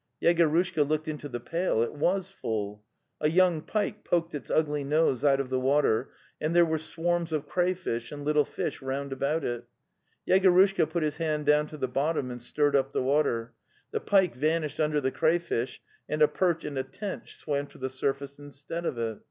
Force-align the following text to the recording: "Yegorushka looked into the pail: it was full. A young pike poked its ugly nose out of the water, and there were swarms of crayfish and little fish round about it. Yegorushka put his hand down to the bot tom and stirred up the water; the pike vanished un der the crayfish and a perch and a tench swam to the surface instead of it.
"Yegorushka 0.23 0.81
looked 0.83 1.07
into 1.07 1.29
the 1.29 1.39
pail: 1.39 1.83
it 1.83 1.93
was 1.93 2.27
full. 2.27 2.83
A 3.19 3.29
young 3.29 3.61
pike 3.61 4.03
poked 4.03 4.33
its 4.33 4.49
ugly 4.49 4.83
nose 4.83 5.23
out 5.23 5.39
of 5.39 5.51
the 5.51 5.59
water, 5.59 6.09
and 6.41 6.55
there 6.55 6.65
were 6.65 6.79
swarms 6.79 7.31
of 7.31 7.47
crayfish 7.47 8.11
and 8.11 8.25
little 8.25 8.43
fish 8.43 8.81
round 8.81 9.13
about 9.13 9.43
it. 9.43 9.65
Yegorushka 10.27 10.89
put 10.89 11.03
his 11.03 11.17
hand 11.17 11.45
down 11.45 11.67
to 11.67 11.77
the 11.77 11.87
bot 11.87 12.15
tom 12.15 12.31
and 12.31 12.41
stirred 12.41 12.75
up 12.75 12.93
the 12.93 13.03
water; 13.03 13.53
the 13.91 13.99
pike 13.99 14.33
vanished 14.33 14.79
un 14.79 14.89
der 14.89 15.01
the 15.01 15.11
crayfish 15.11 15.79
and 16.09 16.23
a 16.23 16.27
perch 16.27 16.65
and 16.65 16.79
a 16.79 16.83
tench 16.83 17.35
swam 17.35 17.67
to 17.67 17.77
the 17.77 17.87
surface 17.87 18.39
instead 18.39 18.87
of 18.87 18.97
it. 18.97 19.19